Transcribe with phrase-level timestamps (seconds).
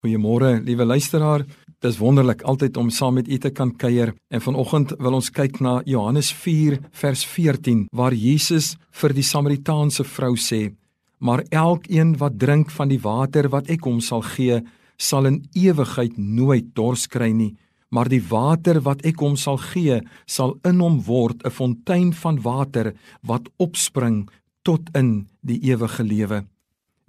[0.00, 1.42] Goeiemôre, liewe luisteraar.
[1.84, 4.14] Dis wonderlik altyd om saam met u te kan kuier.
[4.32, 10.06] En vanoggend wil ons kyk na Johannes 4 vers 14 waar Jesus vir die Samaritaanse
[10.08, 10.72] vrou sê:
[11.18, 14.62] "Maar elkeen wat drink van die water wat ek hom sal gee,
[14.96, 17.56] sal in ewigheid nooit dors kry nie,
[17.90, 22.40] maar die water wat ek hom sal gee, sal in hom word 'n fontein van
[22.40, 24.30] water wat opspring
[24.64, 26.44] tot in die ewige lewe."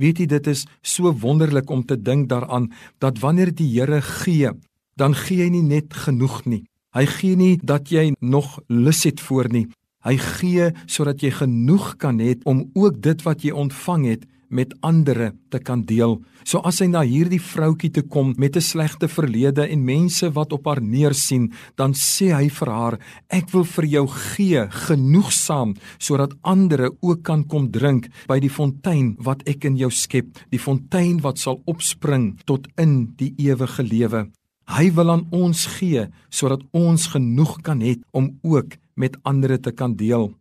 [0.02, 4.50] Weet jy dit is so wonderlik om te dink daaraan dat wanneer die Here gee,
[4.98, 6.64] dan gee hy nie net genoeg nie.
[6.96, 9.68] Hy gee nie dat jy nog lus het voor nie.
[10.02, 14.74] Hy gee sodat jy genoeg kan hê om ook dit wat jy ontvang het met
[14.82, 16.20] ander te kan deel.
[16.44, 20.54] So as hy na hierdie vroutjie toe kom met 'n slegte verlede en mense wat
[20.54, 26.34] op haar neersien, dan sê hy vir haar: "Ek wil vir jou gee genoegsaam sodat
[26.42, 31.22] ander ook kan kom drink by die fontein wat ek in jou skep, die fontein
[31.22, 34.32] wat sal opspring tot in die ewige lewe."
[34.68, 39.72] Hy wil aan ons gee sodat ons genoeg kan hê om ook met ander te
[39.72, 40.32] kan deel.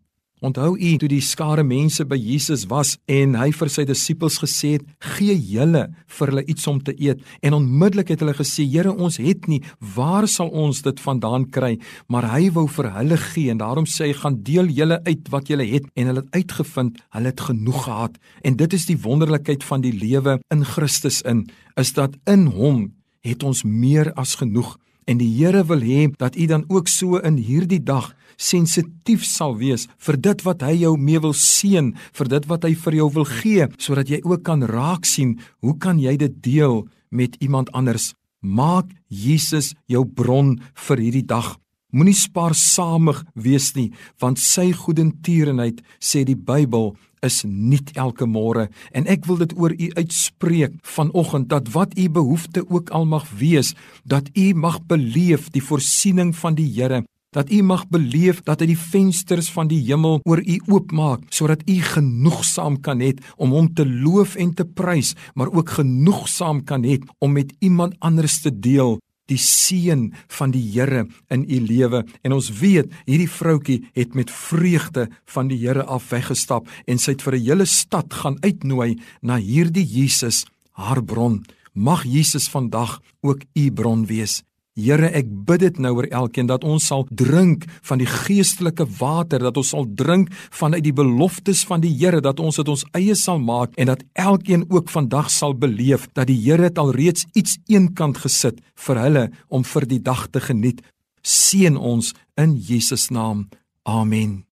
[0.40, 4.70] Onthou u toe die skare mense by Jesus was en hy vir sy disippels gesê
[4.78, 5.82] het: "Gee julle
[6.16, 9.60] vir hulle iets om te eet." En onmiddellik het hulle gesê: "Here, ons het nie.
[9.78, 14.06] Waar sal ons dit vandaan kry?" Maar hy wou vir hulle gee en daarom sê
[14.06, 17.84] hy: "Gaan deel julle uit wat julle het." En hulle het uitgevind, hulle het genoeg
[17.84, 18.18] gehad.
[18.42, 22.92] En dit is die wonderlikheid van die lewe in Christus in, is dat in hom
[23.20, 24.78] het ons meer as genoeg.
[25.06, 29.56] En die Here wil hê dat u dan ook so in hierdie dag sensitief sal
[29.60, 33.08] wees vir dit wat hy jou mee wil seën, vir dit wat hy vir jou
[33.18, 37.72] wil gee, sodat jy ook kan raak sien hoe kan jy dit deel met iemand
[37.76, 38.14] anders.
[38.40, 40.56] Maak Jesus jou bron
[40.88, 41.58] vir hierdie dag.
[41.92, 43.90] Moenie spaarsamig wees nie,
[44.22, 46.94] want sy goedertierenheid sê die Bybel
[47.26, 48.68] is nie elke môre.
[48.92, 53.28] En ek wil dit oor u uitspreek vanoggend dat wat u behoefte ook al mag
[53.38, 58.62] wees dat u mag beleef die voorsiening van die Here dat u mag beleef dat
[58.62, 63.54] hy die vensters van die hemel oor u oopmaak sodat u genoegsaam kan hê om
[63.54, 68.40] hom te loof en te prys maar ook genoegsaam kan hê om met iemand anders
[68.42, 68.98] te deel
[69.30, 72.02] die seën van die Here in u lewe.
[72.22, 77.14] En ons weet hierdie vroutkie het met vreugde van die Here af weggestap en sy
[77.16, 81.44] het vir 'n hele stad gaan uitnooi na hierdie Jesus haar bron.
[81.72, 84.42] Mag Jesus vandag ook u bron wees
[84.80, 89.42] Here, ek bid dit nou oor elkeen dat ons sal drink van die geestelike water,
[89.42, 93.16] dat ons sal drink vanuit die beloftes van die Here, dat ons dit ons eie
[93.18, 97.58] sal maak en dat elkeen ook vandag sal beleef dat die Here het alreeds iets
[97.68, 100.82] eenkant gesit vir hulle om vir die dag te geniet.
[101.22, 103.48] Seën ons in Jesus naam.
[103.84, 104.49] Amen.